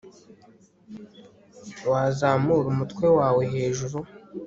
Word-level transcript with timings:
Wazamura 1.89 2.67
umutwe 2.73 3.05
wawe 3.17 3.43
hejuru 3.53 3.97